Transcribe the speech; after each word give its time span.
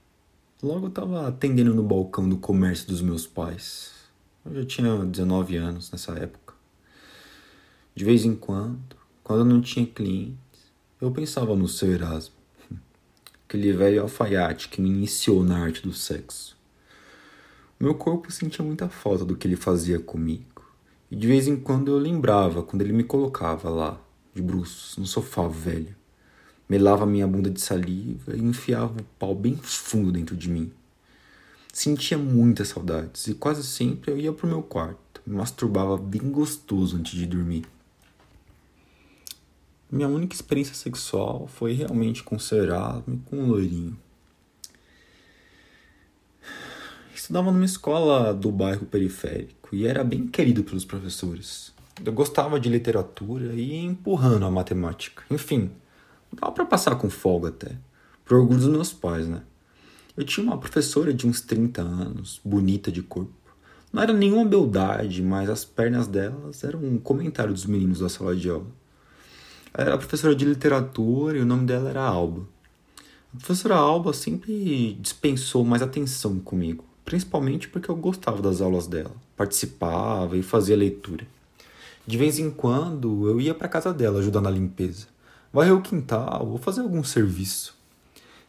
Logo 0.64 0.88
estava 0.88 1.28
atendendo 1.28 1.74
no 1.74 1.84
balcão 1.84 2.30
do 2.30 2.38
comércio 2.38 2.88
dos 2.88 3.02
meus 3.02 3.28
pais. 3.28 3.92
Eu 4.46 4.56
já 4.56 4.66
tinha 4.66 5.04
19 5.04 5.58
anos 5.58 5.92
nessa 5.92 6.14
época. 6.14 6.54
De 7.94 8.06
vez 8.06 8.24
em 8.24 8.34
quando, 8.34 8.96
quando 9.22 9.40
eu 9.40 9.46
não 9.46 9.60
tinha 9.60 9.86
clientes, 9.86 10.45
eu 11.02 11.12
pensava 11.12 11.56
no 11.56 11.68
seu 11.68 11.92
Erasmo, 11.92 12.36
aquele 13.46 13.74
velho 13.74 14.02
alfaiate 14.02 14.70
que 14.70 14.82
me 14.82 14.88
iniciou 14.88 15.44
na 15.44 15.60
arte 15.60 15.82
do 15.82 15.92
sexo. 15.92 16.56
Meu 17.78 17.94
corpo 17.94 18.32
sentia 18.32 18.64
muita 18.64 18.88
falta 18.88 19.26
do 19.26 19.36
que 19.36 19.46
ele 19.46 19.58
fazia 19.58 20.00
comigo, 20.00 20.64
e 21.12 21.16
de 21.16 21.28
vez 21.28 21.48
em 21.48 21.58
quando 21.58 21.92
eu 21.92 21.98
lembrava 21.98 22.64
quando 22.64 22.82
ele 22.82 22.94
me 22.94 23.04
colocava 23.04 23.70
lá, 23.70 24.02
de 24.34 24.42
bruços, 24.42 24.98
no 24.98 25.06
sofá 25.06 25.48
velho, 25.50 25.94
melava 26.68 27.06
minha 27.06 27.28
bunda 27.28 27.50
de 27.50 27.60
saliva 27.60 28.34
e 28.34 28.42
enfiava 28.42 29.00
o 29.00 29.04
pau 29.20 29.36
bem 29.36 29.58
fundo 29.58 30.14
dentro 30.14 30.36
de 30.36 30.50
mim. 30.50 30.72
Sentia 31.74 32.18
muitas 32.18 32.70
saudades 32.70 33.28
e 33.28 33.34
quase 33.34 33.64
sempre 33.64 34.12
eu 34.12 34.18
ia 34.18 34.32
pro 34.32 34.48
meu 34.48 34.64
quarto, 34.64 35.22
me 35.28 35.36
masturbava 35.36 35.98
bem 35.98 36.32
gostoso 36.32 36.96
antes 36.96 37.12
de 37.12 37.26
dormir. 37.26 37.66
Minha 39.92 40.08
única 40.08 40.36
experiência 40.36 40.74
sexual 40.74 41.48
foi 41.48 41.74
realmente 41.74 42.24
com 42.24 42.40
Serasmo 42.40 43.14
e 43.14 43.30
com 43.30 43.44
o 43.44 43.48
loirinho. 43.48 43.98
Estudava 47.14 47.52
numa 47.52 47.66
escola 47.66 48.34
do 48.34 48.52
bairro 48.52 48.86
periférico 48.86 49.70
e 49.76 49.86
era 49.86 50.04
bem 50.04 50.28
querido 50.28 50.64
pelos 50.64 50.86
professores. 50.86 51.74
Eu 52.04 52.12
gostava 52.12 52.60
de 52.60 52.68
literatura 52.68 53.54
e 53.54 53.74
ia 53.74 53.84
empurrando 53.84 54.46
a 54.46 54.52
matemática. 54.52 55.24
Enfim, 55.32 55.72
dava 56.34 56.52
para 56.52 56.66
passar 56.66 56.96
com 56.96 57.10
folga 57.10 57.50
até. 57.50 57.78
Por 58.26 58.38
orgulho 58.38 58.60
dos 58.60 58.68
meus 58.68 58.92
pais, 58.92 59.28
né? 59.28 59.44
Eu 60.18 60.24
tinha 60.24 60.46
uma 60.46 60.58
professora 60.58 61.14
de 61.14 61.28
uns 61.28 61.42
30 61.42 61.82
anos, 61.82 62.42
bonita 62.44 62.92
de 62.92 63.02
corpo. 63.02 63.34
Não 63.94 64.02
era 64.02 64.12
nenhuma 64.12 64.46
beldade, 64.46 65.22
mas 65.22 65.50
as 65.50 65.64
pernas 65.64 66.08
delas 66.08 66.64
eram 66.64 66.84
um 66.84 66.98
comentário 66.98 67.54
dos 67.54 67.66
meninos 67.66 68.00
da 68.00 68.10
sala 68.10 68.36
de 68.36 68.50
aula. 68.50 68.68
Era 69.78 69.98
professora 69.98 70.34
de 70.34 70.46
literatura 70.46 71.38
e 71.38 71.42
o 71.42 71.46
nome 71.46 71.66
dela 71.66 71.90
era 71.90 72.02
Alba. 72.02 72.48
A 73.34 73.38
professora 73.38 73.76
Alba 73.76 74.14
sempre 74.14 74.94
dispensou 75.02 75.66
mais 75.66 75.82
atenção 75.82 76.40
comigo, 76.40 76.86
principalmente 77.04 77.68
porque 77.68 77.92
eu 77.92 77.96
gostava 77.98 78.42
das 78.42 78.62
aulas 78.62 78.88
dela, 78.88 79.12
participava 79.36 80.38
e 80.38 80.42
fazia 80.42 80.78
leitura. 80.78 81.28
De 82.08 82.18
vez 82.18 82.40
em 82.40 82.50
quando 82.50 83.28
eu 83.28 83.42
ia 83.42 83.54
para 83.54 83.68
casa 83.68 83.94
dela 83.94 84.20
ajudar 84.20 84.40
na 84.40 84.50
limpeza, 84.50 85.08
varrer 85.52 85.76
o 85.76 85.82
quintal 85.82 86.48
ou 86.48 86.58
fazer 86.58 86.80
algum 86.80 87.04
serviço. 87.04 87.76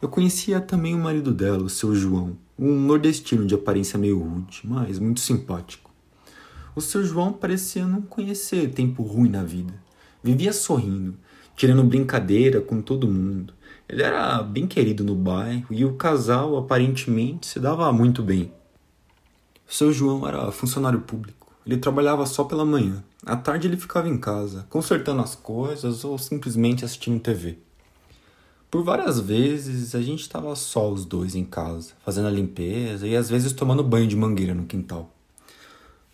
Eu 0.01 0.09
conhecia 0.09 0.61
também 0.61 0.95
o 0.95 0.99
marido 0.99 1.35
dela, 1.35 1.65
o 1.65 1.69
seu 1.69 1.93
João, 1.93 2.39
um 2.57 2.73
nordestino 2.83 3.45
de 3.47 3.55
aparência 3.57 3.99
meio 3.99 4.21
rude, 4.21 4.61
mas 4.63 5.01
muito 5.01 5.19
simpático. 5.19 5.91
O 6.77 6.81
seu 6.81 7.05
João 7.05 7.33
parecia 7.33 7.85
não 7.85 8.01
conhecer 8.01 8.71
tempo 8.71 9.03
ruim 9.03 9.31
na 9.31 9.43
vida 9.43 9.86
Vivia 10.27 10.53
sorrindo, 10.53 11.15
tirando 11.55 11.85
brincadeira 11.85 12.61
com 12.61 12.83
todo 12.83 13.07
mundo. 13.07 13.55
Ele 13.89 14.03
era 14.03 14.43
bem 14.43 14.67
querido 14.67 15.05
no 15.05 15.15
bairro 15.15 15.69
e 15.71 15.85
o 15.85 15.93
casal 15.93 16.57
aparentemente 16.57 17.47
se 17.47 17.61
dava 17.61 17.93
muito 17.93 18.25
bem. 18.25 18.53
seu 19.69 19.93
João 19.93 20.27
era 20.27 20.51
funcionário 20.51 21.03
público. 21.03 21.53
Ele 21.65 21.77
trabalhava 21.77 22.27
só 22.27 22.43
pela 22.43 22.65
manhã. 22.65 23.05
À 23.25 23.37
tarde 23.37 23.69
ele 23.69 23.77
ficava 23.77 24.09
em 24.09 24.19
casa, 24.19 24.67
consertando 24.69 25.23
as 25.23 25.37
coisas 25.37 26.03
ou 26.05 26.19
simplesmente 26.19 26.85
assistindo 26.85 27.21
TV. 27.21 27.59
Por 28.69 28.83
várias 28.83 29.21
vezes 29.21 29.95
a 29.95 30.03
gente 30.03 30.23
estava 30.23 30.57
só 30.57 30.91
os 30.91 31.05
dois 31.05 31.37
em 31.37 31.45
casa, 31.45 31.93
fazendo 32.05 32.27
a 32.27 32.33
limpeza 32.33 33.07
e 33.07 33.15
às 33.15 33.31
vezes 33.31 33.53
tomando 33.53 33.85
banho 33.85 34.09
de 34.09 34.17
mangueira 34.17 34.55
no 34.55 34.67
quintal. 34.67 35.16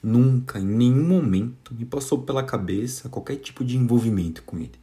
Nunca, 0.03 0.59
em 0.59 0.65
nenhum 0.65 1.07
momento, 1.07 1.73
me 1.75 1.85
passou 1.85 2.23
pela 2.23 2.43
cabeça 2.43 3.09
qualquer 3.09 3.37
tipo 3.37 3.65
de 3.65 3.77
envolvimento 3.77 4.43
com 4.43 4.59
ele. 4.59 4.83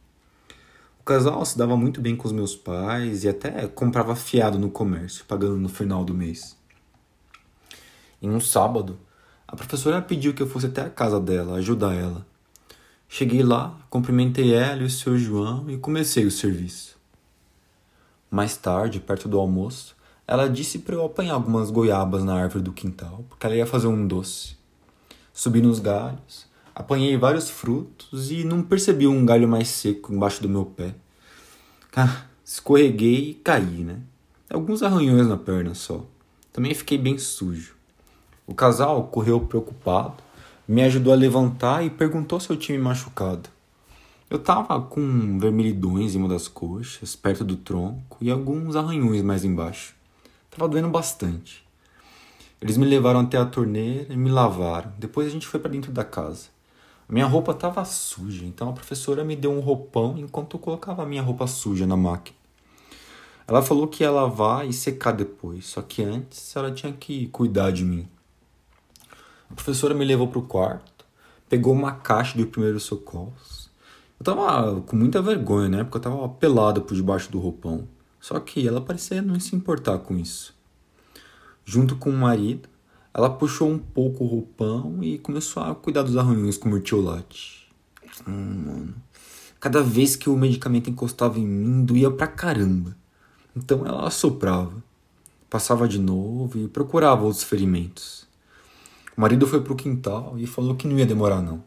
O 0.98 1.04
casal 1.04 1.44
se 1.44 1.58
dava 1.58 1.76
muito 1.76 2.00
bem 2.00 2.16
com 2.16 2.26
os 2.26 2.32
meus 2.32 2.56
pais 2.56 3.24
e 3.24 3.28
até 3.28 3.66
comprava 3.68 4.16
fiado 4.16 4.58
no 4.58 4.70
comércio, 4.70 5.24
pagando 5.26 5.56
no 5.56 5.68
final 5.68 6.04
do 6.04 6.14
mês. 6.14 6.56
Em 8.22 8.30
um 8.30 8.40
sábado, 8.40 8.98
a 9.46 9.56
professora 9.56 10.00
pediu 10.00 10.32
que 10.32 10.42
eu 10.42 10.46
fosse 10.46 10.66
até 10.66 10.82
a 10.82 10.90
casa 10.90 11.20
dela 11.20 11.56
ajudar 11.56 11.94
ela. 11.94 12.26
Cheguei 13.08 13.42
lá, 13.42 13.76
cumprimentei 13.90 14.54
ela 14.54 14.82
e 14.82 14.86
o 14.86 14.90
seu 14.90 15.18
João 15.18 15.68
e 15.68 15.76
comecei 15.76 16.24
o 16.24 16.30
serviço. 16.30 16.96
Mais 18.30 18.56
tarde, 18.56 19.00
perto 19.00 19.28
do 19.28 19.38
almoço, 19.38 19.96
ela 20.26 20.48
disse 20.48 20.78
para 20.78 20.94
eu 20.94 21.04
apanhar 21.04 21.34
algumas 21.34 21.70
goiabas 21.70 22.22
na 22.22 22.34
árvore 22.34 22.62
do 22.62 22.72
quintal, 22.72 23.24
porque 23.28 23.44
ela 23.44 23.56
ia 23.56 23.66
fazer 23.66 23.88
um 23.88 24.06
doce. 24.06 24.59
Subi 25.32 25.60
nos 25.60 25.78
galhos, 25.78 26.46
apanhei 26.74 27.16
vários 27.16 27.48
frutos 27.48 28.30
e 28.30 28.44
não 28.44 28.62
percebi 28.62 29.06
um 29.06 29.24
galho 29.24 29.48
mais 29.48 29.68
seco 29.68 30.12
embaixo 30.12 30.42
do 30.42 30.48
meu 30.48 30.64
pé. 30.64 30.94
Ah, 31.96 32.24
escorreguei 32.44 33.30
e 33.30 33.34
caí, 33.34 33.84
né? 33.84 34.00
Alguns 34.48 34.82
arranhões 34.82 35.26
na 35.26 35.36
perna 35.36 35.74
só. 35.74 36.04
Também 36.52 36.74
fiquei 36.74 36.98
bem 36.98 37.16
sujo. 37.18 37.74
O 38.46 38.54
casal 38.54 39.04
correu 39.04 39.40
preocupado, 39.40 40.16
me 40.66 40.82
ajudou 40.82 41.12
a 41.12 41.16
levantar 41.16 41.84
e 41.84 41.90
perguntou 41.90 42.40
se 42.40 42.50
eu 42.50 42.56
tinha 42.56 42.76
me 42.76 42.82
machucado. 42.82 43.48
Eu 44.28 44.38
tava 44.38 44.80
com 44.80 45.38
vermelhidões 45.38 46.14
em 46.14 46.18
uma 46.18 46.28
das 46.28 46.46
coxas, 46.46 47.16
perto 47.16 47.44
do 47.44 47.56
tronco, 47.56 48.16
e 48.20 48.30
alguns 48.30 48.76
arranhões 48.76 49.22
mais 49.22 49.44
embaixo. 49.44 49.94
Tava 50.50 50.68
doendo 50.68 50.88
bastante. 50.88 51.64
Eles 52.60 52.76
me 52.76 52.84
levaram 52.84 53.20
até 53.20 53.38
a 53.38 53.46
torneira 53.46 54.12
e 54.12 54.16
me 54.16 54.30
lavaram. 54.30 54.92
Depois 54.98 55.26
a 55.26 55.30
gente 55.30 55.46
foi 55.46 55.58
para 55.58 55.70
dentro 55.70 55.90
da 55.90 56.04
casa. 56.04 56.48
Minha 57.08 57.26
roupa 57.26 57.52
estava 57.52 57.84
suja, 57.84 58.44
então 58.44 58.68
a 58.68 58.72
professora 58.72 59.24
me 59.24 59.34
deu 59.34 59.50
um 59.50 59.60
roupão 59.60 60.16
enquanto 60.18 60.56
eu 60.56 60.60
colocava 60.60 61.02
a 61.02 61.06
minha 61.06 61.22
roupa 61.22 61.46
suja 61.46 61.86
na 61.86 61.96
máquina. 61.96 62.36
Ela 63.48 63.62
falou 63.62 63.88
que 63.88 64.04
ia 64.04 64.10
lavar 64.12 64.68
e 64.68 64.72
secar 64.72 65.10
depois, 65.10 65.66
só 65.66 65.82
que 65.82 66.02
antes 66.04 66.54
ela 66.54 66.70
tinha 66.70 66.92
que 66.92 67.26
cuidar 67.28 67.72
de 67.72 67.84
mim. 67.84 68.06
A 69.50 69.54
professora 69.54 69.92
me 69.92 70.04
levou 70.04 70.28
para 70.28 70.38
o 70.38 70.46
quarto, 70.46 71.04
pegou 71.48 71.72
uma 71.72 71.92
caixa 71.92 72.38
de 72.38 72.46
primeiros 72.46 72.84
socorros. 72.84 73.68
Eu 74.20 74.24
tava 74.24 74.80
com 74.82 74.94
muita 74.94 75.20
vergonha, 75.20 75.68
né? 75.68 75.82
Porque 75.82 75.96
eu 75.96 76.02
tava 76.02 76.28
pelado 76.28 76.82
por 76.82 76.94
debaixo 76.94 77.32
do 77.32 77.40
roupão. 77.40 77.88
Só 78.20 78.38
que 78.38 78.68
ela 78.68 78.80
parecia 78.80 79.20
não 79.20 79.40
se 79.40 79.56
importar 79.56 79.98
com 79.98 80.16
isso. 80.16 80.54
Junto 81.70 81.94
com 81.94 82.10
o 82.10 82.12
marido, 82.12 82.68
ela 83.14 83.30
puxou 83.30 83.70
um 83.70 83.78
pouco 83.78 84.24
o 84.24 84.26
roupão 84.26 84.98
e 85.04 85.18
começou 85.18 85.62
a 85.62 85.72
cuidar 85.72 86.02
dos 86.02 86.16
arranhões 86.16 86.56
com 86.56 86.68
mertiolate. 86.68 87.72
Hum, 88.26 88.64
mano. 88.66 88.94
Cada 89.60 89.80
vez 89.80 90.16
que 90.16 90.28
o 90.28 90.36
medicamento 90.36 90.90
encostava 90.90 91.38
em 91.38 91.46
mim, 91.46 91.84
doía 91.84 92.10
pra 92.10 92.26
caramba. 92.26 92.96
Então 93.56 93.86
ela 93.86 94.04
assoprava, 94.04 94.82
passava 95.48 95.86
de 95.86 96.00
novo 96.00 96.58
e 96.58 96.66
procurava 96.66 97.22
outros 97.22 97.44
ferimentos. 97.44 98.26
O 99.16 99.20
marido 99.20 99.46
foi 99.46 99.60
pro 99.60 99.76
quintal 99.76 100.34
e 100.36 100.48
falou 100.48 100.74
que 100.74 100.88
não 100.88 100.98
ia 100.98 101.06
demorar 101.06 101.40
não. 101.40 101.62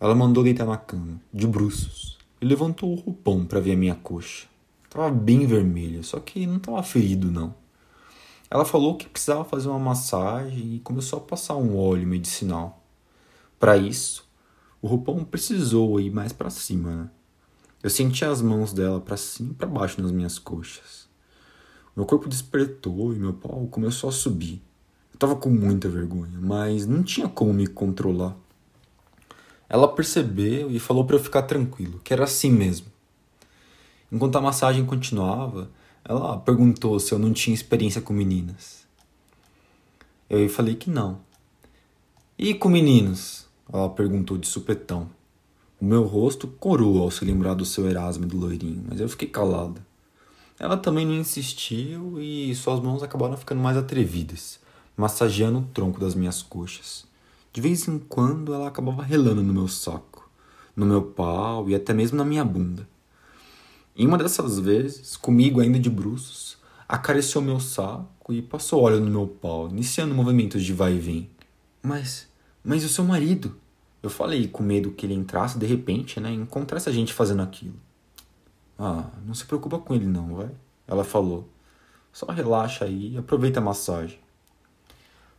Ela 0.00 0.16
mandou 0.16 0.42
deitar 0.42 0.66
na 0.66 0.76
cama, 0.76 1.20
de 1.32 1.46
bruços, 1.46 2.18
e 2.40 2.44
levantou 2.44 2.90
o 2.90 2.96
roupão 2.96 3.46
para 3.46 3.60
ver 3.60 3.74
a 3.74 3.76
minha 3.76 3.94
coxa. 3.94 4.48
Tava 4.90 5.08
bem 5.08 5.46
vermelho, 5.46 6.02
só 6.02 6.18
que 6.18 6.44
não 6.48 6.58
tava 6.58 6.82
ferido 6.82 7.30
não. 7.30 7.61
Ela 8.52 8.66
falou 8.66 8.98
que 8.98 9.08
precisava 9.08 9.46
fazer 9.46 9.70
uma 9.70 9.78
massagem 9.78 10.74
e 10.74 10.80
começou 10.80 11.18
a 11.18 11.22
passar 11.22 11.56
um 11.56 11.74
óleo 11.74 12.06
medicinal. 12.06 12.84
Para 13.58 13.78
isso, 13.78 14.28
o 14.82 14.86
roupão 14.86 15.24
precisou 15.24 15.98
ir 15.98 16.10
mais 16.10 16.34
para 16.34 16.50
cima. 16.50 16.90
Né? 16.90 17.10
Eu 17.82 17.88
senti 17.88 18.26
as 18.26 18.42
mãos 18.42 18.74
dela 18.74 19.00
para 19.00 19.16
cima 19.16 19.52
e 19.52 19.54
para 19.54 19.66
baixo 19.66 20.02
nas 20.02 20.12
minhas 20.12 20.38
coxas. 20.38 21.08
Meu 21.96 22.04
corpo 22.04 22.28
despertou 22.28 23.14
e 23.14 23.18
meu 23.18 23.32
pau 23.32 23.66
começou 23.70 24.10
a 24.10 24.12
subir. 24.12 24.60
Eu 25.14 25.18
tava 25.18 25.34
com 25.34 25.48
muita 25.48 25.88
vergonha, 25.88 26.38
mas 26.38 26.86
não 26.86 27.02
tinha 27.02 27.30
como 27.30 27.54
me 27.54 27.66
controlar. 27.66 28.36
Ela 29.66 29.88
percebeu 29.88 30.70
e 30.70 30.78
falou 30.78 31.06
para 31.06 31.16
eu 31.16 31.24
ficar 31.24 31.44
tranquilo, 31.44 32.02
que 32.04 32.12
era 32.12 32.24
assim 32.24 32.50
mesmo. 32.50 32.88
Enquanto 34.12 34.36
a 34.36 34.42
massagem 34.42 34.84
continuava, 34.84 35.70
ela 36.04 36.36
perguntou 36.38 36.98
se 36.98 37.12
eu 37.12 37.18
não 37.18 37.32
tinha 37.32 37.54
experiência 37.54 38.00
com 38.00 38.12
meninas. 38.12 38.84
Eu 40.28 40.48
falei 40.48 40.74
que 40.74 40.90
não. 40.90 41.20
E 42.38 42.54
com 42.54 42.68
meninos? 42.68 43.46
Ela 43.72 43.88
perguntou 43.88 44.36
de 44.36 44.48
supetão. 44.48 45.08
O 45.80 45.84
meu 45.84 46.02
rosto 46.04 46.48
corou 46.48 47.02
ao 47.02 47.10
se 47.10 47.24
lembrar 47.24 47.54
do 47.54 47.64
seu 47.64 47.88
Erasmo 47.88 48.24
e 48.24 48.28
do 48.28 48.38
loirinho, 48.38 48.84
mas 48.88 49.00
eu 49.00 49.08
fiquei 49.08 49.28
calada. 49.28 49.84
Ela 50.58 50.76
também 50.76 51.06
não 51.06 51.14
insistiu 51.14 52.20
e 52.20 52.54
suas 52.54 52.80
mãos 52.80 53.02
acabaram 53.02 53.36
ficando 53.36 53.60
mais 53.60 53.76
atrevidas, 53.76 54.60
massageando 54.96 55.58
o 55.58 55.66
tronco 55.74 56.00
das 56.00 56.14
minhas 56.14 56.42
coxas. 56.42 57.04
De 57.52 57.60
vez 57.60 57.86
em 57.86 57.98
quando 57.98 58.54
ela 58.54 58.68
acabava 58.68 59.02
relando 59.02 59.42
no 59.42 59.52
meu 59.52 59.68
saco, 59.68 60.30
no 60.74 60.86
meu 60.86 61.02
pau 61.02 61.68
e 61.68 61.74
até 61.74 61.92
mesmo 61.92 62.16
na 62.16 62.24
minha 62.24 62.44
bunda. 62.44 62.88
Em 64.02 64.06
uma 64.08 64.18
dessas 64.18 64.58
vezes, 64.58 65.16
comigo 65.16 65.60
ainda 65.60 65.78
de 65.78 65.88
bruços, 65.88 66.58
acariciou 66.88 67.40
meu 67.40 67.60
saco 67.60 68.32
e 68.32 68.42
passou 68.42 68.82
óleo 68.82 68.98
no 68.98 69.08
meu 69.08 69.28
pau, 69.28 69.68
iniciando 69.68 70.12
movimentos 70.12 70.64
de 70.64 70.72
vai 70.72 70.94
e 70.94 70.98
vem. 70.98 71.30
Mas, 71.80 72.28
mas 72.64 72.82
o 72.82 72.88
seu 72.88 73.04
marido? 73.04 73.54
Eu 74.02 74.10
falei 74.10 74.48
com 74.48 74.60
medo 74.60 74.90
que 74.90 75.06
ele 75.06 75.14
entrasse 75.14 75.56
de 75.56 75.66
repente, 75.66 76.18
né, 76.18 76.32
e 76.32 76.34
encontrasse 76.34 76.88
a 76.88 76.92
gente 76.92 77.12
fazendo 77.12 77.42
aquilo. 77.42 77.76
Ah, 78.76 79.08
não 79.24 79.34
se 79.34 79.44
preocupa 79.44 79.78
com 79.78 79.94
ele 79.94 80.06
não, 80.06 80.34
vai? 80.34 80.50
Ela 80.88 81.04
falou. 81.04 81.48
Só 82.12 82.26
relaxa 82.26 82.84
aí 82.84 83.12
e 83.14 83.18
aproveita 83.18 83.60
a 83.60 83.62
massagem. 83.62 84.18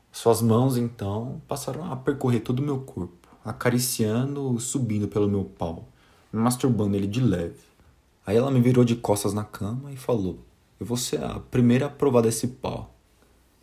Suas 0.10 0.42
mãos, 0.42 0.78
então, 0.78 1.42
passaram 1.50 1.92
a 1.92 1.98
percorrer 1.98 2.40
todo 2.40 2.60
o 2.60 2.66
meu 2.66 2.80
corpo, 2.80 3.28
acariciando, 3.44 4.58
subindo 4.58 5.10
pelo 5.10 5.28
meu 5.28 5.44
pau, 5.44 5.90
masturbando 6.32 6.96
ele 6.96 7.08
de 7.08 7.20
leve. 7.20 7.73
Aí 8.26 8.38
ela 8.38 8.50
me 8.50 8.62
virou 8.62 8.86
de 8.86 8.96
costas 8.96 9.34
na 9.34 9.44
cama 9.44 9.92
e 9.92 9.98
falou: 9.98 10.40
Eu 10.80 10.86
vou 10.86 10.98
ser 10.98 11.22
a 11.24 11.40
primeira 11.40 11.88
a 11.88 11.90
provar 11.90 12.22
desse 12.22 12.48
pau. 12.48 12.96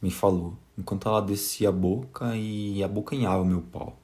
Me 0.03 0.11
falou, 0.11 0.57
enquanto 0.79 1.09
ela 1.09 1.21
descia 1.21 1.69
a 1.69 1.73
boca 1.73 2.35
e 2.37 2.83
abocanhava 2.83 3.45
meu 3.45 3.61
pau. 3.61 3.99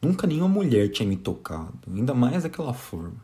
Nunca 0.00 0.26
nenhuma 0.26 0.48
mulher 0.48 0.88
tinha 0.90 1.08
me 1.08 1.16
tocado, 1.16 1.78
ainda 1.88 2.14
mais 2.14 2.42
daquela 2.42 2.72
forma. 2.72 3.16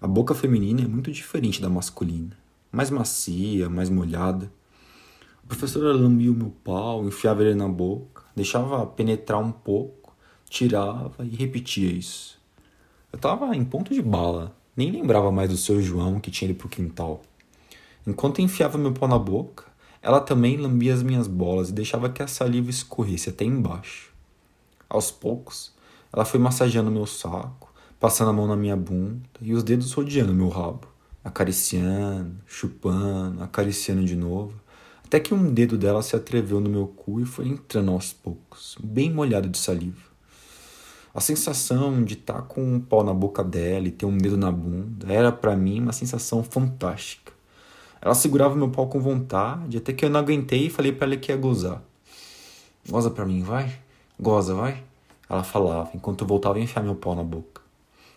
A 0.00 0.06
boca 0.06 0.34
feminina 0.34 0.82
é 0.82 0.86
muito 0.86 1.10
diferente 1.12 1.60
da 1.60 1.68
masculina, 1.68 2.36
mais 2.72 2.90
macia, 2.90 3.68
mais 3.68 3.90
molhada. 3.90 4.50
A 5.44 5.46
professora 5.46 5.92
lambia 5.92 6.32
o 6.32 6.34
meu 6.34 6.50
pau, 6.64 7.04
enfiava 7.06 7.42
ele 7.42 7.54
na 7.54 7.68
boca, 7.68 8.22
deixava 8.34 8.86
penetrar 8.86 9.38
um 9.38 9.52
pouco, 9.52 10.14
tirava 10.48 11.26
e 11.26 11.36
repetia 11.36 11.90
isso. 11.90 12.40
Eu 13.12 13.18
tava 13.18 13.54
em 13.56 13.64
ponto 13.64 13.92
de 13.92 14.00
bala, 14.00 14.54
nem 14.78 14.92
lembrava 14.92 15.32
mais 15.32 15.50
do 15.50 15.56
seu 15.56 15.82
João 15.82 16.20
que 16.20 16.30
tinha 16.30 16.48
ido 16.48 16.56
pro 16.56 16.68
quintal. 16.68 17.20
Enquanto 18.06 18.40
enfiava 18.40 18.78
meu 18.78 18.92
pau 18.92 19.08
na 19.08 19.18
boca, 19.18 19.64
ela 20.00 20.20
também 20.20 20.56
lambia 20.56 20.94
as 20.94 21.02
minhas 21.02 21.26
bolas 21.26 21.68
e 21.68 21.72
deixava 21.72 22.08
que 22.08 22.22
a 22.22 22.28
saliva 22.28 22.70
escorresse 22.70 23.28
até 23.28 23.44
embaixo. 23.44 24.12
Aos 24.88 25.10
poucos, 25.10 25.72
ela 26.12 26.24
foi 26.24 26.38
massageando 26.38 26.92
meu 26.92 27.06
saco, 27.06 27.74
passando 27.98 28.30
a 28.30 28.32
mão 28.32 28.46
na 28.46 28.54
minha 28.54 28.76
bunda 28.76 29.20
e 29.40 29.52
os 29.52 29.64
dedos 29.64 29.92
rodeando 29.92 30.32
meu 30.32 30.48
rabo, 30.48 30.86
acariciando, 31.24 32.36
chupando, 32.46 33.42
acariciando 33.42 34.04
de 34.04 34.14
novo, 34.14 34.54
até 35.04 35.18
que 35.18 35.34
um 35.34 35.52
dedo 35.52 35.76
dela 35.76 36.02
se 36.02 36.14
atreveu 36.14 36.60
no 36.60 36.70
meu 36.70 36.86
cu 36.86 37.20
e 37.20 37.24
foi 37.24 37.48
entrando 37.48 37.90
aos 37.90 38.12
poucos, 38.12 38.78
bem 38.80 39.12
molhado 39.12 39.48
de 39.48 39.58
saliva. 39.58 40.07
A 41.14 41.20
sensação 41.20 42.04
de 42.04 42.14
estar 42.14 42.34
tá 42.34 42.42
com 42.42 42.62
um 42.62 42.80
pau 42.80 43.02
na 43.02 43.14
boca 43.14 43.42
dela 43.42 43.88
e 43.88 43.90
ter 43.90 44.06
um 44.06 44.16
dedo 44.16 44.36
na 44.36 44.52
bunda 44.52 45.12
era 45.12 45.32
para 45.32 45.56
mim 45.56 45.80
uma 45.80 45.92
sensação 45.92 46.42
fantástica. 46.42 47.32
Ela 48.00 48.14
segurava 48.14 48.54
meu 48.54 48.70
pau 48.70 48.86
com 48.86 49.00
vontade, 49.00 49.78
até 49.78 49.92
que 49.92 50.04
eu 50.04 50.10
não 50.10 50.20
aguentei 50.20 50.66
e 50.66 50.70
falei 50.70 50.92
para 50.92 51.06
ela 51.06 51.16
que 51.16 51.32
ia 51.32 51.36
gozar. 51.36 51.82
Goza 52.88 53.10
pra 53.10 53.26
mim, 53.26 53.42
vai? 53.42 53.72
Goza, 54.20 54.54
vai? 54.54 54.82
Ela 55.28 55.42
falava, 55.42 55.90
enquanto 55.94 56.22
eu 56.22 56.26
voltava 56.26 56.58
a 56.58 56.60
enfiar 56.60 56.82
meu 56.82 56.94
pau 56.94 57.14
na 57.14 57.22
boca. 57.22 57.60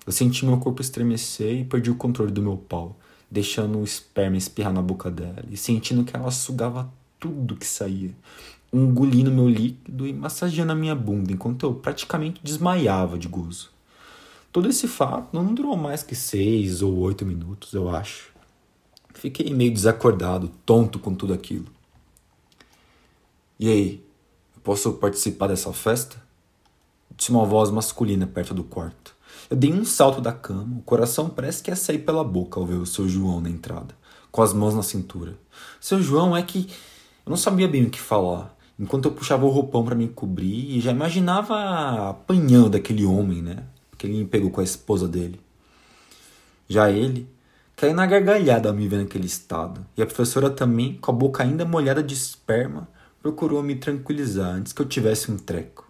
Eu 0.05 0.11
senti 0.11 0.45
meu 0.45 0.57
corpo 0.57 0.81
estremecer 0.81 1.59
e 1.59 1.65
perdi 1.65 1.91
o 1.91 1.95
controle 1.95 2.31
do 2.31 2.41
meu 2.41 2.57
pau, 2.57 2.95
deixando 3.29 3.79
o 3.79 3.83
esperma 3.83 4.37
espirrar 4.37 4.73
na 4.73 4.81
boca 4.81 5.11
dela 5.11 5.43
e 5.49 5.57
sentindo 5.57 6.03
que 6.03 6.15
ela 6.15 6.31
sugava 6.31 6.91
tudo 7.19 7.55
que 7.55 7.67
saía, 7.67 8.11
engolindo 8.73 9.31
meu 9.31 9.49
líquido 9.49 10.07
e 10.07 10.13
massageando 10.13 10.71
a 10.71 10.75
minha 10.75 10.95
bunda 10.95 11.31
enquanto 11.31 11.65
eu 11.65 11.73
praticamente 11.73 12.41
desmaiava 12.43 13.17
de 13.17 13.27
gozo. 13.27 13.69
Todo 14.51 14.69
esse 14.69 14.87
fato 14.87 15.29
não 15.33 15.53
durou 15.53 15.75
mais 15.77 16.03
que 16.03 16.15
seis 16.15 16.81
ou 16.81 16.97
oito 16.99 17.25
minutos, 17.25 17.73
eu 17.73 17.89
acho. 17.89 18.31
Fiquei 19.13 19.53
meio 19.53 19.73
desacordado, 19.73 20.49
tonto 20.65 20.99
com 20.99 21.13
tudo 21.13 21.33
aquilo. 21.33 21.67
E 23.59 23.69
aí, 23.69 24.05
posso 24.63 24.93
participar 24.93 25.47
dessa 25.47 25.71
festa? 25.71 26.21
Disse 27.15 27.29
uma 27.29 27.45
voz 27.45 27.69
masculina 27.69 28.25
perto 28.25 28.53
do 28.53 28.63
quarto. 28.63 29.15
Eu 29.49 29.57
dei 29.57 29.71
um 29.71 29.85
salto 29.85 30.21
da 30.21 30.31
cama, 30.31 30.79
o 30.79 30.81
coração 30.81 31.29
parece 31.29 31.61
que 31.61 31.69
ia 31.69 31.75
sair 31.75 31.99
pela 31.99 32.23
boca 32.23 32.59
ao 32.59 32.65
ver 32.65 32.75
o 32.75 32.85
seu 32.85 33.07
João 33.07 33.41
na 33.41 33.49
entrada, 33.49 33.95
com 34.31 34.41
as 34.41 34.53
mãos 34.53 34.73
na 34.73 34.81
cintura. 34.81 35.37
Seu 35.79 36.01
João 36.01 36.35
é 36.35 36.41
que 36.41 36.69
eu 37.25 37.29
não 37.29 37.37
sabia 37.37 37.67
bem 37.67 37.85
o 37.85 37.89
que 37.89 37.99
falar, 37.99 38.57
enquanto 38.81 39.05
eu 39.05 39.11
puxava 39.11 39.45
o 39.45 39.49
roupão 39.49 39.85
para 39.85 39.93
me 39.93 40.07
cobrir 40.07 40.75
e 40.75 40.81
já 40.81 40.91
imaginava 40.91 42.09
apanhando 42.09 42.71
daquele 42.71 43.05
homem, 43.05 43.39
né? 43.39 43.63
Que 43.95 44.07
ele 44.07 44.17
me 44.17 44.25
pegou 44.25 44.49
com 44.49 44.59
a 44.59 44.63
esposa 44.63 45.07
dele. 45.07 45.39
Já 46.67 46.89
ele 46.89 47.29
caiu 47.75 47.93
na 47.93 48.07
gargalhada 48.07 48.69
ao 48.69 48.75
me 48.75 48.87
ver 48.87 48.97
naquele 48.97 49.27
estado, 49.27 49.85
e 49.95 50.01
a 50.01 50.05
professora 50.05 50.49
também, 50.49 50.95
com 50.95 51.11
a 51.11 51.13
boca 51.13 51.43
ainda 51.43 51.63
molhada 51.63 52.01
de 52.01 52.13
esperma, 52.13 52.87
procurou 53.21 53.61
me 53.61 53.75
tranquilizar 53.75 54.55
antes 54.55 54.73
que 54.73 54.81
eu 54.81 54.85
tivesse 54.87 55.31
um 55.31 55.37
treco. 55.37 55.87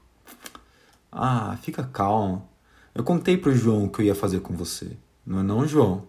Ah, 1.10 1.58
fica 1.62 1.84
calma. 1.84 2.44
Eu 2.94 3.04
contei 3.04 3.38
pro 3.38 3.56
João 3.56 3.86
o 3.86 3.90
que 3.90 4.02
eu 4.02 4.06
ia 4.06 4.16
fazer 4.16 4.42
com 4.42 4.54
você. 4.54 4.92
Não 5.26 5.40
é 5.40 5.44
não, 5.44 5.66
João? 5.66 6.04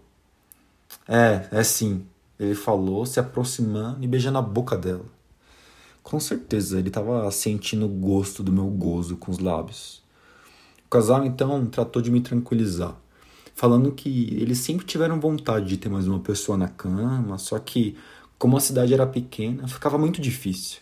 É, 1.07 1.47
é 1.53 1.63
sim. 1.63 2.05
Ele 2.39 2.55
falou, 2.57 3.07
se 3.07 3.21
aproximando 3.21 4.03
e 4.03 4.07
beijando 4.09 4.39
a 4.39 4.43
boca 4.43 4.77
dela. 4.77 5.05
Com 6.03 6.19
certeza, 6.21 6.79
ele 6.79 6.89
estava 6.89 7.31
sentindo 7.31 7.87
o 7.87 7.89
gosto 7.89 8.43
do 8.43 8.53
meu 8.53 8.67
gozo 8.67 9.17
com 9.17 9.31
os 9.31 9.39
lábios. 9.39 10.03
O 10.87 10.89
casal 10.91 11.25
então 11.25 11.67
tratou 11.67 12.03
de 12.03 12.11
me 12.11 12.21
tranquilizar, 12.21 12.97
falando 13.55 13.93
que 13.93 14.37
eles 14.39 14.59
sempre 14.59 14.85
tiveram 14.85 15.21
vontade 15.21 15.67
de 15.67 15.77
ter 15.77 15.89
mais 15.89 16.07
uma 16.07 16.21
pessoa 16.21 16.59
na 16.59 16.69
cama, 16.69 17.39
só 17.39 17.59
que, 17.59 17.97
como 18.39 18.57
a 18.57 18.61
cidade 18.61 18.93
era 18.93 19.07
pequena, 19.07 19.67
ficava 19.69 19.97
muito 19.97 20.21
difícil. 20.21 20.81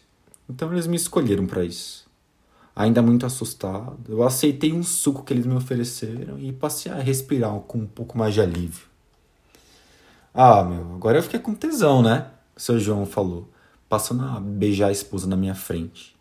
Então 0.48 0.72
eles 0.72 0.86
me 0.86 0.96
escolheram 0.96 1.46
para 1.46 1.64
isso 1.64 2.10
ainda 2.74 3.02
muito 3.02 3.26
assustado, 3.26 3.98
eu 4.08 4.22
aceitei 4.22 4.72
um 4.72 4.82
suco 4.82 5.22
que 5.22 5.32
eles 5.32 5.46
me 5.46 5.54
ofereceram 5.54 6.38
e 6.38 6.52
passei 6.52 6.90
a 6.90 6.96
respirar 6.96 7.52
com 7.60 7.78
um 7.78 7.86
pouco 7.86 8.16
mais 8.16 8.34
de 8.34 8.40
alívio. 8.40 8.86
Ah, 10.32 10.62
meu, 10.62 10.94
agora 10.94 11.18
eu 11.18 11.22
fiquei 11.22 11.40
com 11.40 11.54
tesão, 11.54 12.02
né? 12.02 12.28
O 12.56 12.60
seu 12.60 12.78
João 12.78 13.04
falou, 13.04 13.48
passando 13.90 14.22
a 14.22 14.38
beijar 14.38 14.86
a 14.86 14.92
esposa 14.92 15.26
na 15.26 15.36
minha 15.36 15.54
frente. 15.54 16.14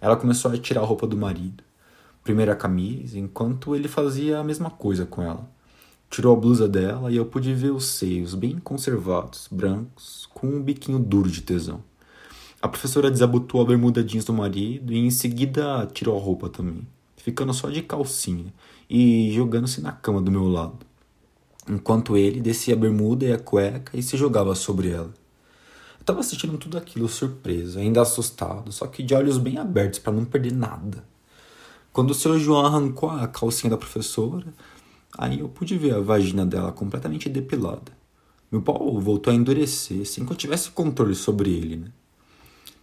Ela 0.00 0.16
começou 0.16 0.50
a 0.50 0.56
tirar 0.56 0.80
a 0.80 0.86
roupa 0.86 1.06
do 1.06 1.14
marido, 1.14 1.62
primeiro 2.24 2.50
a 2.50 2.56
camisa, 2.56 3.18
enquanto 3.18 3.76
ele 3.76 3.86
fazia 3.86 4.38
a 4.38 4.44
mesma 4.44 4.70
coisa 4.70 5.04
com 5.04 5.20
ela. 5.20 5.46
Tirou 6.08 6.34
a 6.34 6.40
blusa 6.40 6.66
dela 6.66 7.12
e 7.12 7.16
eu 7.16 7.26
pude 7.26 7.52
ver 7.52 7.70
os 7.70 7.84
seios 7.84 8.34
bem 8.34 8.58
conservados, 8.58 9.46
brancos, 9.52 10.26
com 10.32 10.46
um 10.46 10.62
biquinho 10.62 10.98
duro 10.98 11.30
de 11.30 11.42
tesão. 11.42 11.84
A 12.62 12.66
professora 12.66 13.10
desabotou 13.10 13.60
a 13.60 13.64
bermuda 13.66 14.02
jeans 14.02 14.24
do 14.24 14.32
marido 14.32 14.90
e 14.90 14.98
em 14.98 15.10
seguida 15.10 15.86
tirou 15.92 16.16
a 16.16 16.20
roupa 16.20 16.48
também, 16.48 16.88
ficando 17.18 17.52
só 17.52 17.68
de 17.68 17.82
calcinha 17.82 18.54
e 18.88 19.30
jogando-se 19.34 19.82
na 19.82 19.92
cama 19.92 20.22
do 20.22 20.30
meu 20.30 20.48
lado, 20.48 20.78
enquanto 21.68 22.16
ele 22.16 22.40
descia 22.40 22.72
a 22.72 22.78
bermuda 22.78 23.26
e 23.26 23.32
a 23.34 23.38
cueca 23.38 23.94
e 23.94 24.02
se 24.02 24.16
jogava 24.16 24.54
sobre 24.54 24.90
ela. 24.90 25.21
Eu 26.02 26.04
estava 26.04 26.18
assistindo 26.18 26.58
tudo 26.58 26.76
aquilo 26.76 27.08
surpreso, 27.08 27.78
ainda 27.78 28.02
assustado, 28.02 28.72
só 28.72 28.88
que 28.88 29.04
de 29.04 29.14
olhos 29.14 29.38
bem 29.38 29.56
abertos 29.56 30.00
para 30.00 30.12
não 30.12 30.24
perder 30.24 30.52
nada. 30.52 31.04
Quando 31.92 32.10
o 32.10 32.14
seu 32.14 32.36
João 32.40 32.66
arrancou 32.66 33.08
a 33.08 33.28
calcinha 33.28 33.70
da 33.70 33.76
professora, 33.76 34.52
aí 35.16 35.38
eu 35.38 35.48
pude 35.48 35.78
ver 35.78 35.94
a 35.94 36.00
vagina 36.00 36.44
dela 36.44 36.72
completamente 36.72 37.28
depilada. 37.28 37.92
Meu 38.50 38.60
pau 38.60 38.98
voltou 38.98 39.32
a 39.32 39.36
endurecer 39.36 40.04
sem 40.04 40.26
que 40.26 40.32
eu 40.32 40.36
tivesse 40.36 40.72
controle 40.72 41.14
sobre 41.14 41.52
ele, 41.52 41.76
né? 41.76 41.92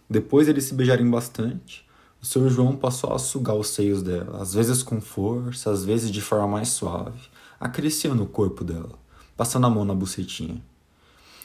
Depois 0.08 0.48
eles 0.48 0.64
se 0.64 0.72
beijarem 0.72 1.10
bastante, 1.10 1.86
o 2.22 2.24
Sr. 2.24 2.48
João 2.48 2.74
passou 2.74 3.12
a 3.12 3.18
sugar 3.18 3.54
os 3.54 3.68
seios 3.68 4.02
dela, 4.02 4.40
às 4.40 4.54
vezes 4.54 4.82
com 4.82 4.98
força, 4.98 5.70
às 5.70 5.84
vezes 5.84 6.10
de 6.10 6.22
forma 6.22 6.48
mais 6.48 6.68
suave, 6.70 7.20
acariciando 7.60 8.22
o 8.22 8.26
corpo 8.26 8.64
dela, 8.64 8.98
passando 9.36 9.66
a 9.66 9.70
mão 9.70 9.84
na 9.84 9.94
bucetinha. 9.94 10.69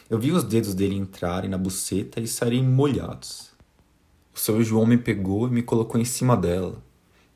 Eu 0.07 0.19
vi 0.19 0.31
os 0.31 0.43
dedos 0.43 0.75
dele 0.75 0.95
entrarem 0.95 1.49
na 1.49 1.57
buceta 1.57 2.19
e 2.19 2.27
saírem 2.27 2.63
molhados. 2.63 3.49
O 4.35 4.39
Sr. 4.39 4.61
João 4.61 4.85
me 4.85 4.99
pegou 4.99 5.47
e 5.47 5.51
me 5.51 5.63
colocou 5.63 5.99
em 5.99 6.05
cima 6.05 6.37
dela. 6.37 6.77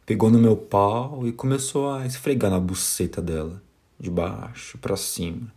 Pegou 0.05 0.29
no 0.29 0.37
meu 0.37 0.55
pau 0.55 1.25
e 1.25 1.31
começou 1.31 1.91
a 1.91 2.05
esfregar 2.05 2.51
na 2.51 2.59
buceta 2.59 3.23
dela, 3.23 3.59
de 3.99 4.11
baixo 4.11 4.77
para 4.77 4.95
cima. 4.95 5.51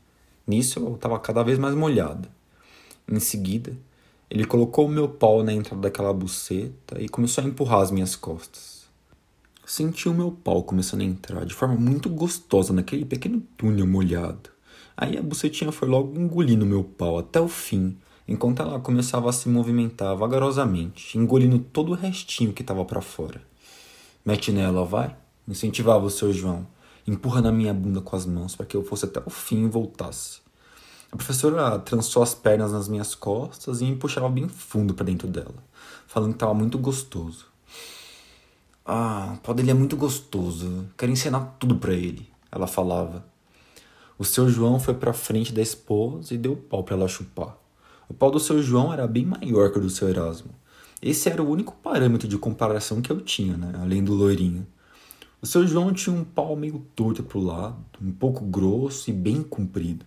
Nisso 0.47 0.79
eu 0.79 0.95
estava 0.95 1.19
cada 1.19 1.43
vez 1.43 1.59
mais 1.59 1.75
molhada. 1.75 2.31
Em 3.07 3.21
seguida, 3.21 3.77
ele 4.31 4.47
colocou 4.47 4.87
o 4.87 4.91
meu 4.91 5.07
pau 5.07 5.43
na 5.43 5.53
entrada 5.53 5.83
daquela 5.83 6.15
buceta 6.15 6.99
e 6.99 7.11
começou 7.11 7.45
a 7.45 7.47
empurrar 7.47 7.81
as 7.81 7.91
minhas 7.91 8.17
costas. 8.17 8.87
Senti 9.67 10.09
o 10.09 10.15
meu 10.15 10.31
pau 10.31 10.63
começando 10.63 11.03
a 11.03 11.05
entrar 11.05 11.45
de 11.45 11.53
forma 11.53 11.75
muito 11.75 12.09
gostosa 12.09 12.73
naquele 12.73 13.05
pequeno 13.05 13.43
túnel 13.59 13.87
molhado. 13.87 14.51
Aí 15.03 15.19
a 15.19 15.23
bucetinha 15.23 15.73
foi 15.73 15.89
logo 15.89 16.17
engolindo 16.17 16.65
meu 16.65 16.85
pau 16.85 17.19
até 17.19 17.41
o 17.41 17.49
fim, 17.49 17.99
enquanto 18.29 18.63
ela 18.63 18.79
começava 18.79 19.29
a 19.29 19.33
se 19.33 19.49
movimentar 19.49 20.17
vagarosamente, 20.17 21.19
engolindo 21.19 21.59
todo 21.59 21.91
o 21.91 21.97
restinho 21.97 22.53
que 22.53 22.63
estava 22.63 22.85
para 22.85 23.01
fora. 23.01 23.43
Mete 24.25 24.53
nela, 24.53 24.85
vai, 24.85 25.17
incentivava 25.49 26.07
o 26.07 26.11
seu 26.11 26.33
João, 26.33 26.65
empurrando 27.05 27.49
a 27.49 27.53
minha 27.53 27.75
bunda 27.75 28.01
com 28.01 28.15
as 28.15 28.25
mãos 28.25 28.55
para 28.55 28.65
que 28.65 28.77
eu 28.77 28.85
fosse 28.85 29.07
até 29.07 29.21
o 29.27 29.29
fim 29.29 29.65
e 29.65 29.69
voltasse. 29.69 30.39
A 31.11 31.17
professora 31.17 31.81
trançou 31.81 32.23
as 32.23 32.33
pernas 32.33 32.71
nas 32.71 32.87
minhas 32.87 33.13
costas 33.13 33.81
e 33.81 33.87
me 33.87 33.97
puxava 33.97 34.29
bem 34.29 34.47
fundo 34.47 34.95
para 34.95 35.07
dentro 35.07 35.27
dela, 35.27 35.57
falando 36.07 36.31
que 36.31 36.37
estava 36.37 36.55
muito 36.55 36.79
gostoso. 36.79 37.47
Ah, 38.87 39.35
o 39.35 39.41
pau 39.41 39.53
dele 39.53 39.73
é 39.73 39.75
muito 39.75 39.97
gostoso. 39.97 40.87
Quero 40.97 41.11
ensinar 41.11 41.57
tudo 41.59 41.75
para 41.75 41.93
ele, 41.93 42.31
ela 42.53 42.69
falava. 42.69 43.32
O 44.23 44.25
seu 44.25 44.49
João 44.49 44.79
foi 44.79 44.95
para 44.95 45.13
frente 45.13 45.53
da 45.53 45.61
esposa 45.61 46.33
e 46.33 46.39
deu 46.39 46.53
o 46.53 46.57
pau 46.57 46.85
para 46.85 46.95
ela 46.95 47.09
chupar. 47.09 47.59
O 48.09 48.15
pau 48.15 48.31
do 48.31 48.39
seu 48.39 48.63
João 48.63 48.93
era 48.93 49.05
bem 49.05 49.27
maior 49.27 49.73
que 49.73 49.79
o 49.79 49.81
do 49.81 49.91
seu 49.91 50.09
Erasmo. 50.09 50.53
Esse 51.03 51.29
era 51.29 51.43
o 51.43 51.51
único 51.51 51.75
parâmetro 51.83 52.29
de 52.29 52.39
comparação 52.39 53.03
que 53.03 53.11
eu 53.11 53.21
tinha, 53.21 53.57
né? 53.57 53.73
além 53.83 54.05
do 54.05 54.15
loirinho. 54.15 54.65
O 55.41 55.47
seu 55.47 55.67
João 55.67 55.93
tinha 55.93 56.15
um 56.15 56.23
pau 56.23 56.55
meio 56.55 56.87
torto 56.95 57.25
pro 57.25 57.41
lado, 57.41 57.85
um 58.01 58.13
pouco 58.13 58.45
grosso 58.45 59.11
e 59.11 59.13
bem 59.13 59.43
comprido. 59.43 60.07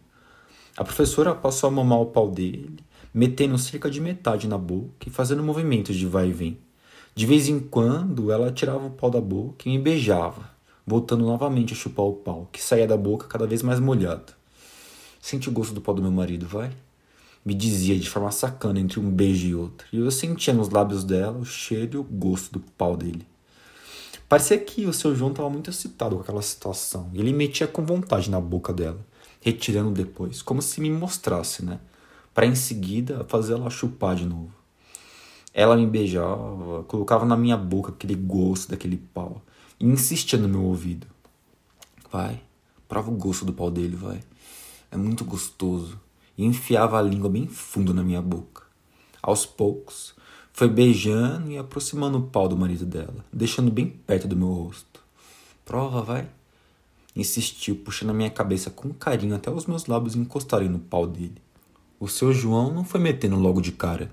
A 0.77 0.85
professora 0.85 1.35
passou 1.35 1.67
a 1.67 1.71
mamar 1.71 1.99
o 1.99 2.05
pau 2.05 2.31
dele, 2.31 2.77
metendo 3.13 3.57
cerca 3.57 3.91
de 3.91 3.99
metade 3.99 4.47
na 4.47 4.57
boca 4.57 5.07
e 5.07 5.09
fazendo 5.09 5.43
movimentos 5.43 5.93
de 5.93 6.07
vai 6.07 6.29
e 6.29 6.31
vem. 6.31 6.57
De 7.13 7.25
vez 7.25 7.49
em 7.49 7.59
quando, 7.59 8.31
ela 8.31 8.49
tirava 8.49 8.85
o 8.85 8.91
pau 8.91 9.09
da 9.09 9.19
boca 9.19 9.67
e 9.67 9.71
me 9.71 9.77
beijava, 9.77 10.54
voltando 10.85 11.25
novamente 11.25 11.73
a 11.73 11.75
chupar 11.75 12.05
o 12.05 12.13
pau, 12.13 12.47
que 12.51 12.61
saía 12.61 12.87
da 12.87 12.97
boca 12.97 13.27
cada 13.27 13.47
vez 13.47 13.63
mais 13.63 13.79
molhado. 13.79 14.33
Sente 15.19 15.49
o 15.49 15.51
gosto 15.51 15.73
do 15.73 15.81
pau 15.81 15.95
do 15.95 16.01
meu 16.01 16.11
marido, 16.11 16.45
vai? 16.45 16.71
Me 17.43 17.53
dizia 17.53 17.97
de 17.97 18.09
forma 18.09 18.31
sacana 18.31 18.79
entre 18.79 18.99
um 18.99 19.09
beijo 19.09 19.47
e 19.47 19.55
outro, 19.55 19.87
e 19.91 19.97
eu 19.97 20.11
sentia 20.11 20.53
nos 20.53 20.69
lábios 20.69 21.03
dela 21.03 21.37
o 21.37 21.45
cheiro 21.45 21.93
e 21.93 21.97
o 21.97 22.03
gosto 22.03 22.53
do 22.53 22.59
pau 22.59 22.95
dele. 22.95 23.25
Parecia 24.29 24.57
que 24.57 24.85
o 24.85 24.93
seu 24.93 25.15
João 25.15 25.31
estava 25.31 25.49
muito 25.49 25.69
excitado 25.69 26.15
com 26.15 26.21
aquela 26.21 26.41
situação, 26.41 27.09
e 27.13 27.19
ele 27.19 27.33
metia 27.33 27.67
com 27.67 27.85
vontade 27.85 28.29
na 28.29 28.39
boca 28.39 28.73
dela, 28.73 28.99
retirando 29.41 29.91
depois, 29.91 30.41
como 30.41 30.61
se 30.61 30.81
me 30.81 30.89
mostrasse, 30.89 31.63
né? 31.63 31.79
Para 32.33 32.45
em 32.45 32.55
seguida 32.55 33.25
fazer 33.27 33.53
ela 33.53 33.69
chupar 33.69 34.15
de 34.15 34.25
novo. 34.25 34.51
Ela 35.53 35.77
me 35.77 35.85
beijava, 35.85 36.83
colocava 36.83 37.25
na 37.25 37.37
minha 37.37 37.55
boca 37.55 37.91
aquele 37.91 38.15
gosto 38.15 38.69
daquele 38.71 38.97
pau 38.97 39.41
insistia 39.87 40.39
no 40.39 40.47
meu 40.47 40.63
ouvido. 40.63 41.07
Vai, 42.11 42.41
prova 42.87 43.11
o 43.11 43.15
gosto 43.15 43.45
do 43.45 43.53
pau 43.53 43.69
dele, 43.69 43.95
vai. 43.95 44.21
É 44.91 44.97
muito 44.97 45.25
gostoso. 45.25 45.99
E 46.37 46.45
enfiava 46.45 46.99
a 46.99 47.01
língua 47.01 47.29
bem 47.29 47.47
fundo 47.47 47.93
na 47.93 48.03
minha 48.03 48.21
boca. 48.21 48.63
Aos 49.21 49.45
poucos, 49.45 50.13
foi 50.51 50.67
beijando 50.67 51.51
e 51.51 51.57
aproximando 51.57 52.17
o 52.17 52.23
pau 52.23 52.47
do 52.47 52.57
marido 52.57 52.85
dela, 52.85 53.25
deixando 53.31 53.71
bem 53.71 53.87
perto 53.87 54.27
do 54.27 54.35
meu 54.35 54.47
rosto. 54.47 55.01
Prova, 55.63 56.01
vai. 56.01 56.29
Insistiu, 57.15 57.77
puxando 57.77 58.09
a 58.09 58.13
minha 58.13 58.29
cabeça 58.29 58.69
com 58.69 58.93
carinho 58.93 59.35
até 59.35 59.49
os 59.49 59.65
meus 59.65 59.85
lábios 59.85 60.15
encostarem 60.15 60.67
no 60.67 60.79
pau 60.79 61.07
dele. 61.07 61.41
O 61.97 62.09
seu 62.09 62.33
João 62.33 62.73
não 62.73 62.83
foi 62.83 62.99
metendo 62.99 63.37
logo 63.37 63.61
de 63.61 63.71
cara. 63.71 64.11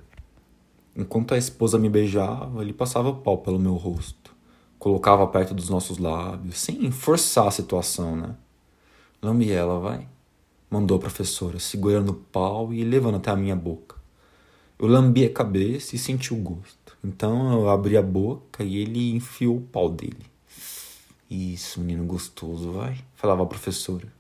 Enquanto 0.95 1.35
a 1.35 1.39
esposa 1.39 1.79
me 1.79 1.89
beijava, 1.89 2.63
ele 2.63 2.73
passava 2.73 3.09
o 3.09 3.17
pau 3.17 3.39
pelo 3.39 3.59
meu 3.59 3.75
rosto, 3.75 4.22
colocava 4.83 5.25
perto 5.29 5.55
dos 5.55 5.69
nossos 5.69 5.99
lábios, 5.99 6.59
sem 6.59 6.91
forçar 6.91 7.47
a 7.47 7.53
situação, 7.53 8.17
né? 8.17 8.35
Lambe 9.23 9.49
ela, 9.53 9.79
vai, 9.79 10.09
mandou 10.69 10.97
a 10.97 11.01
professora, 11.01 11.61
segurando 11.61 12.09
o 12.09 12.15
pau 12.15 12.75
e 12.75 12.83
levando 12.83 13.19
até 13.19 13.31
a 13.31 13.37
minha 13.37 13.55
boca. 13.55 13.95
Eu 14.77 14.89
lambi 14.89 15.25
a 15.25 15.33
cabeça 15.33 15.95
e 15.95 16.01
senti 16.01 16.35
o 16.35 16.37
gosto. 16.37 16.99
Então 17.05 17.53
eu 17.53 17.71
abri 17.71 17.97
a 17.97 18.03
boca 18.03 18.65
e 18.65 18.77
ele 18.79 19.13
enfiou 19.13 19.59
o 19.59 19.61
pau 19.61 19.89
dele. 19.89 20.27
Isso, 21.31 21.81
menino 21.81 22.05
gostoso, 22.05 22.73
vai, 22.73 22.99
falava 23.15 23.45
a 23.45 23.47
professora. 23.47 24.13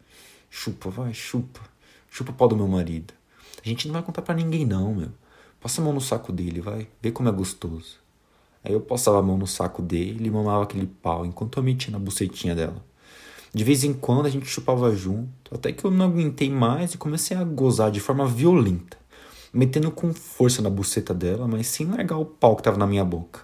Chupa, 0.48 0.90
vai, 0.90 1.12
chupa. 1.12 1.60
Chupa 2.08 2.30
o 2.30 2.34
pau 2.34 2.46
do 2.46 2.56
meu 2.56 2.68
marido. 2.68 3.12
A 3.64 3.68
gente 3.68 3.88
não 3.88 3.94
vai 3.94 4.02
contar 4.04 4.22
para 4.22 4.36
ninguém, 4.36 4.64
não, 4.64 4.94
meu. 4.94 5.10
Passa 5.60 5.80
a 5.80 5.84
mão 5.84 5.92
no 5.92 6.00
saco 6.00 6.30
dele, 6.30 6.60
vai. 6.60 6.86
Vê 7.02 7.10
como 7.10 7.28
é 7.28 7.32
gostoso. 7.32 7.96
Aí 8.64 8.72
eu 8.72 8.80
passava 8.80 9.18
a 9.18 9.22
mão 9.22 9.36
no 9.36 9.46
saco 9.46 9.82
dele 9.82 10.26
e 10.26 10.30
mamava 10.30 10.62
aquele 10.62 10.86
pau 10.86 11.26
enquanto 11.26 11.56
eu 11.56 11.62
metia 11.62 11.90
na 11.90 11.98
bucetinha 11.98 12.54
dela. 12.54 12.84
De 13.54 13.64
vez 13.64 13.84
em 13.84 13.92
quando 13.92 14.26
a 14.26 14.30
gente 14.30 14.46
chupava 14.46 14.94
junto, 14.94 15.54
até 15.54 15.72
que 15.72 15.84
eu 15.84 15.90
não 15.90 16.06
aguentei 16.06 16.48
mais 16.48 16.94
e 16.94 16.98
comecei 16.98 17.36
a 17.36 17.44
gozar 17.44 17.90
de 17.90 18.00
forma 18.00 18.26
violenta, 18.26 18.96
metendo 19.52 19.90
com 19.90 20.14
força 20.14 20.62
na 20.62 20.70
buceta 20.70 21.12
dela, 21.12 21.46
mas 21.46 21.66
sem 21.66 21.86
largar 21.86 22.16
o 22.16 22.24
pau 22.24 22.56
que 22.56 22.62
tava 22.62 22.78
na 22.78 22.86
minha 22.86 23.04
boca. 23.04 23.40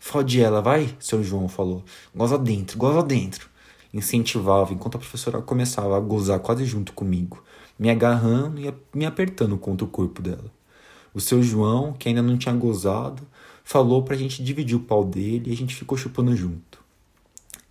Fode 0.00 0.40
ela, 0.40 0.62
vai, 0.62 0.94
seu 0.98 1.22
João 1.22 1.48
falou. 1.48 1.84
Goza 2.14 2.38
dentro, 2.38 2.78
goza 2.78 3.02
dentro. 3.02 3.48
Incentivava 3.92 4.72
enquanto 4.72 4.96
a 4.96 4.98
professora 4.98 5.42
começava 5.42 5.96
a 5.96 6.00
gozar 6.00 6.40
quase 6.40 6.64
junto 6.64 6.92
comigo, 6.92 7.42
me 7.78 7.90
agarrando 7.90 8.60
e 8.60 8.72
me 8.94 9.04
apertando 9.04 9.58
contra 9.58 9.84
o 9.84 9.88
corpo 9.88 10.22
dela. 10.22 10.50
O 11.12 11.20
seu 11.20 11.42
João, 11.42 11.92
que 11.92 12.08
ainda 12.08 12.22
não 12.22 12.36
tinha 12.36 12.54
gozado, 12.54 13.22
falou 13.64 14.02
pra 14.02 14.16
gente 14.16 14.44
dividir 14.44 14.76
o 14.76 14.80
pau 14.80 15.02
dele 15.02 15.50
e 15.50 15.52
a 15.52 15.56
gente 15.56 15.74
ficou 15.74 15.96
chupando 15.96 16.36
junto. 16.36 16.78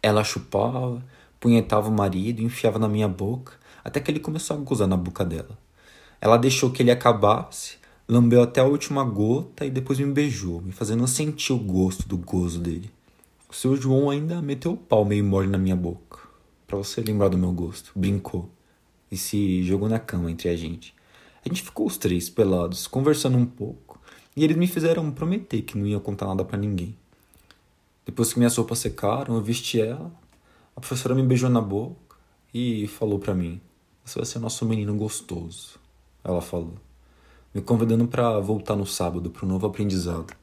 Ela 0.01 0.23
chupava, 0.23 1.01
punhetava 1.39 1.87
o 1.87 1.93
marido 1.93 2.41
enfiava 2.41 2.79
na 2.79 2.89
minha 2.89 3.07
boca, 3.07 3.53
até 3.83 3.99
que 3.99 4.09
ele 4.09 4.19
começou 4.19 4.57
a 4.57 4.59
gozar 4.59 4.87
na 4.87 4.97
boca 4.97 5.23
dela. 5.23 5.57
Ela 6.19 6.37
deixou 6.37 6.71
que 6.71 6.81
ele 6.81 6.91
acabasse, 6.91 7.77
lambeu 8.07 8.41
até 8.41 8.59
a 8.59 8.65
última 8.65 9.03
gota 9.03 9.65
e 9.65 9.69
depois 9.69 9.99
me 9.99 10.11
beijou, 10.11 10.61
me 10.61 10.71
fazendo 10.71 11.07
sentir 11.07 11.53
o 11.53 11.59
gosto 11.59 12.07
do 12.07 12.17
gozo 12.17 12.59
dele. 12.59 12.89
O 13.49 13.53
seu 13.53 13.75
João 13.75 14.09
ainda 14.09 14.41
meteu 14.41 14.73
o 14.73 14.77
pau 14.77 15.05
meio 15.05 15.23
mole 15.23 15.47
na 15.47 15.57
minha 15.57 15.75
boca, 15.75 16.19
para 16.65 16.77
você 16.77 17.01
lembrar 17.01 17.29
do 17.29 17.37
meu 17.37 17.51
gosto, 17.51 17.91
brincou 17.95 18.49
e 19.11 19.17
se 19.17 19.63
jogou 19.63 19.87
na 19.87 19.99
cama 19.99 20.31
entre 20.31 20.49
a 20.49 20.55
gente. 20.55 20.95
A 21.45 21.49
gente 21.49 21.61
ficou 21.61 21.85
os 21.85 21.97
três 21.97 22.29
pelados, 22.29 22.87
conversando 22.87 23.37
um 23.37 23.45
pouco, 23.45 23.92
e 24.35 24.43
eles 24.43 24.57
me 24.57 24.67
fizeram 24.67 25.11
prometer 25.11 25.61
que 25.61 25.77
não 25.77 25.85
ia 25.85 25.99
contar 25.99 26.27
nada 26.27 26.43
para 26.43 26.57
ninguém. 26.57 26.95
Depois 28.05 28.33
que 28.33 28.39
minhas 28.39 28.55
roupas 28.55 28.79
secaram, 28.79 29.35
eu 29.35 29.41
vesti 29.41 29.79
ela, 29.79 30.11
a 30.75 30.79
professora 30.79 31.15
me 31.15 31.23
beijou 31.23 31.49
na 31.49 31.61
boca 31.61 32.17
e 32.53 32.87
falou 32.87 33.19
para 33.19 33.33
mim: 33.33 33.61
Você 34.03 34.19
vai 34.19 34.25
ser 34.25 34.39
nosso 34.39 34.65
menino 34.65 34.95
gostoso. 34.95 35.79
Ela 36.23 36.41
falou, 36.41 36.75
me 37.53 37.61
convidando 37.61 38.07
para 38.07 38.39
voltar 38.39 38.75
no 38.75 38.85
sábado 38.85 39.29
para 39.29 39.45
um 39.45 39.49
novo 39.49 39.67
aprendizado. 39.67 40.33